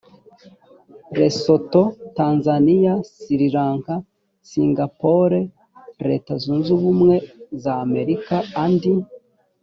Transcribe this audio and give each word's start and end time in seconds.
lesotho 1.19 1.81
tanzania 2.17 2.93
sri 3.13 3.47
lanka 3.55 3.95
singapore 4.49 5.39
leta 6.07 6.33
zunze 6.43 6.69
ubumwe 6.77 7.15
za 7.63 7.73
amerika 7.85 8.35
andi 8.63 8.91